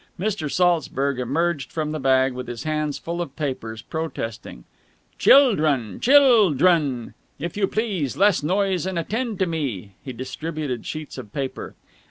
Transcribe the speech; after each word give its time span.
Mr. 0.19 0.51
Saltzburg 0.51 1.19
emerged 1.19 1.71
from 1.71 1.91
the 1.91 1.99
bag, 1.99 2.33
with 2.33 2.47
his 2.47 2.63
hands 2.63 2.97
full 2.97 3.21
of 3.21 3.35
papers, 3.35 3.83
protesting. 3.83 4.63
"Childrun! 5.19 5.99
Chil 5.99 6.55
drun! 6.55 7.13
If 7.37 7.55
you 7.55 7.67
please, 7.67 8.17
less 8.17 8.41
noise 8.41 8.87
and 8.87 8.97
attend 8.97 9.37
to 9.37 9.45
me!" 9.45 9.93
He 10.03 10.11
distributed 10.11 10.87
sheets 10.87 11.19
of 11.19 11.31
paper. 11.31 11.75